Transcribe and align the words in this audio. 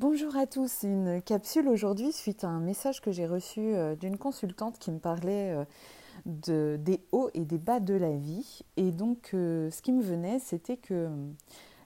Bonjour 0.00 0.36
à 0.36 0.46
tous, 0.46 0.84
une 0.84 1.20
capsule 1.20 1.66
aujourd'hui 1.66 2.12
suite 2.12 2.44
à 2.44 2.46
un 2.46 2.60
message 2.60 3.00
que 3.00 3.10
j'ai 3.10 3.26
reçu 3.26 3.58
euh, 3.74 3.96
d'une 3.96 4.16
consultante 4.16 4.78
qui 4.78 4.92
me 4.92 5.00
parlait 5.00 5.50
euh, 5.50 5.64
de, 6.24 6.78
des 6.80 7.00
hauts 7.10 7.30
et 7.34 7.44
des 7.44 7.58
bas 7.58 7.80
de 7.80 7.94
la 7.94 8.12
vie. 8.12 8.60
Et 8.76 8.92
donc 8.92 9.30
euh, 9.34 9.72
ce 9.72 9.82
qui 9.82 9.90
me 9.90 10.00
venait, 10.00 10.38
c'était 10.38 10.76
que 10.76 11.08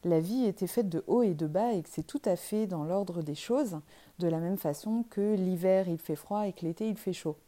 la 0.04 0.20
vie 0.20 0.44
était 0.44 0.66
faite 0.66 0.90
de 0.90 1.02
hauts 1.06 1.22
et 1.22 1.32
de 1.32 1.46
bas 1.46 1.72
et 1.72 1.82
que 1.82 1.88
c'est 1.90 2.06
tout 2.06 2.20
à 2.26 2.36
fait 2.36 2.66
dans 2.66 2.84
l'ordre 2.84 3.22
des 3.22 3.34
choses, 3.34 3.78
de 4.18 4.28
la 4.28 4.40
même 4.40 4.58
façon 4.58 5.06
que 5.08 5.34
l'hiver 5.34 5.88
il 5.88 5.96
fait 5.96 6.14
froid 6.14 6.46
et 6.46 6.52
que 6.52 6.66
l'été 6.66 6.90
il 6.90 6.98
fait 6.98 7.14
chaud. 7.14 7.38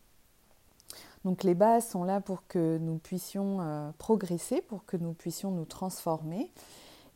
Donc 1.26 1.42
les 1.42 1.54
bas 1.54 1.82
sont 1.82 2.04
là 2.04 2.22
pour 2.22 2.46
que 2.48 2.78
nous 2.78 2.96
puissions 2.96 3.92
progresser, 3.98 4.62
pour 4.62 4.86
que 4.86 4.96
nous 4.96 5.12
puissions 5.12 5.50
nous 5.50 5.66
transformer. 5.66 6.50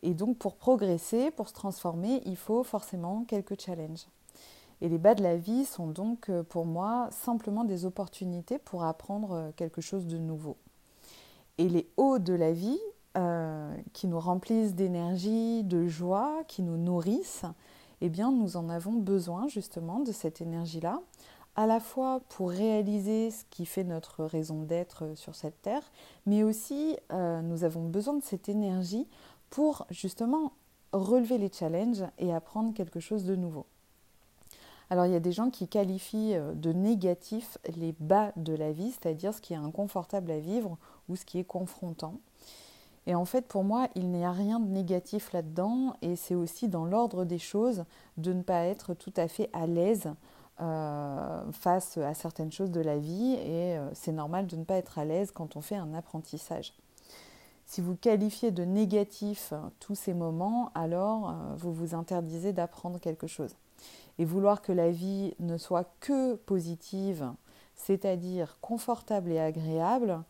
Et 0.03 0.15
donc 0.15 0.39
pour 0.39 0.57
progresser, 0.57 1.31
pour 1.31 1.49
se 1.49 1.55
transformer, 1.55 2.23
il 2.25 2.37
faut 2.37 2.63
forcément 2.63 3.25
quelques 3.25 3.61
challenges. 3.61 4.07
Et 4.81 4.89
les 4.89 4.99
bas 4.99 5.15
de 5.15 5.23
la 5.23 5.37
vie 5.37 5.65
sont 5.65 5.89
donc 5.89 6.29
euh, 6.29 6.43
pour 6.43 6.65
moi 6.65 7.09
simplement 7.11 7.65
des 7.65 7.85
opportunités 7.85 8.59
pour 8.59 8.85
apprendre 8.85 9.33
euh, 9.33 9.51
quelque 9.57 9.81
chose 9.81 10.07
de 10.07 10.19
nouveau. 10.19 10.57
Et 11.59 11.69
les 11.69 11.89
hauts 11.97 12.19
de 12.19 12.35
la 12.35 12.53
vie, 12.53 12.79
euh, 13.17 13.75
qui 13.93 14.07
nous 14.07 14.21
remplissent 14.21 14.75
d'énergie, 14.75 15.65
de 15.65 15.89
joie, 15.89 16.45
qui 16.47 16.63
nous 16.63 16.77
nourrissent, 16.77 17.47
eh 18.01 18.09
bien 18.09 18.31
nous 18.31 18.57
en 18.57 18.69
avons 18.69 18.93
besoin 18.93 19.49
justement 19.49 19.99
de 19.99 20.13
cette 20.13 20.41
énergie-là, 20.41 21.01
à 21.57 21.67
la 21.67 21.81
fois 21.81 22.21
pour 22.29 22.51
réaliser 22.51 23.33
ce 23.33 23.43
qui 23.51 23.67
fait 23.67 23.83
notre 23.83 24.25
raison 24.25 24.63
d'être 24.63 25.17
sur 25.17 25.35
cette 25.35 25.61
terre, 25.63 25.83
mais 26.27 26.45
aussi 26.45 26.97
nous 27.11 27.65
avons 27.65 27.83
besoin 27.83 28.15
de 28.15 28.23
cette 28.23 28.49
énergie 28.49 29.09
pour 29.51 29.87
justement 29.91 30.53
relever 30.93 31.39
les 31.39 31.51
challenges 31.53 32.05
et 32.19 32.33
apprendre 32.33 32.75
quelque 32.75 33.01
chose 33.01 33.25
de 33.25 33.37
nouveau. 33.37 33.67
Alors 34.91 35.05
il 35.05 35.13
y 35.13 35.17
a 35.17 35.21
des 35.21 35.33
gens 35.33 35.51
qui 35.51 35.69
qualifient 35.69 36.35
euh, 36.35 36.55
de 36.55 36.73
négatif 36.73 37.59
les 37.77 37.95
bas 38.01 38.33
de 38.37 38.55
la 38.55 38.73
vie, 38.73 38.91
c'est-à-dire 38.91 39.35
ce 39.35 39.41
qui 39.41 39.53
est 39.53 39.57
inconfortable 39.57 40.31
à 40.31 40.39
vivre 40.39 40.79
ou 41.09 41.17
ce 41.17 41.25
qui 41.25 41.39
est 41.39 41.45
confrontant. 41.45 42.15
Et 43.07 43.15
en 43.15 43.25
fait, 43.25 43.47
pour 43.47 43.65
moi, 43.65 43.89
il 43.95 44.11
n'y 44.11 44.25
a 44.25 44.33
rien 44.33 44.61
de 44.61 44.69
négatif 44.69 45.33
là-dedans, 45.33 45.95
et 46.03 46.15
c'est 46.15 46.35
aussi 46.35 46.69
dans 46.69 46.85
l'ordre 46.85 47.25
des 47.25 47.39
choses 47.39 47.85
de 48.19 48.35
ne 48.35 48.43
pas 48.43 48.65
être 48.65 48.93
tout 48.93 49.13
à 49.17 49.29
fait 49.29 49.49
à 49.55 49.67
l'aise 49.67 50.13
euh, 50.61 51.53
face 51.53 51.97
à 51.97 52.13
certaines 52.13 52.53
choses 52.53 52.71
de 52.71 52.83
la 52.83 52.99
vie, 52.99 53.33
et 53.33 53.79
euh, 53.79 53.89
c'est 53.95 54.13
normal 54.13 54.47
de 54.47 54.57
ne 54.57 54.65
pas 54.65 54.75
être 54.75 54.99
à 54.99 55.07
l'aise 55.07 55.31
quand 55.31 55.57
on 55.57 55.63
fait 55.63 55.77
un 55.77 55.95
apprentissage. 55.95 56.75
Si 57.69 57.83
vous 57.83 57.97
qualifiez 57.97 58.51
de 58.51 58.65
négatif 58.65 59.51
euh, 59.53 59.59
tous 59.79 59.95
ces 59.95 60.15
moments, 60.15 60.73
alors 60.75 61.29
euh, 61.29 61.55
vous 61.59 61.73
vous 61.73 61.95
interdisez 61.95 62.55
d'apprendre 62.55 62.99
quelque 62.99 63.27
chose. 63.27 63.55
Et 64.19 64.25
vouloir 64.25 64.63
que 64.63 64.73
la 64.73 64.91
vie 64.91 65.35
ne 65.39 65.59
soit 65.59 65.85
que 66.01 66.35
positive, 66.35 67.31
c'est-à-dire 67.77 68.57
confortable 68.63 69.31
et 69.31 69.39
agréable, 69.39 70.23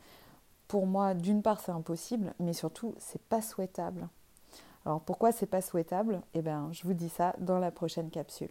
pour 0.66 0.86
moi, 0.86 1.14
d'une 1.14 1.40
part, 1.40 1.60
c'est 1.60 1.70
impossible, 1.70 2.34
mais 2.40 2.52
surtout, 2.52 2.94
c'est 2.98 3.22
pas 3.22 3.40
souhaitable. 3.40 4.08
Alors 4.84 5.00
pourquoi 5.00 5.30
c'est 5.30 5.46
pas 5.46 5.62
souhaitable? 5.62 6.20
Eh 6.34 6.42
bien, 6.42 6.68
je 6.72 6.82
vous 6.82 6.92
dis 6.92 7.08
ça 7.08 7.36
dans 7.38 7.60
la 7.60 7.70
prochaine 7.70 8.10
capsule. 8.10 8.50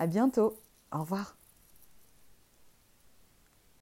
À 0.00 0.08
bientôt. 0.08 0.56
Au 0.92 1.00
revoir. 1.00 1.37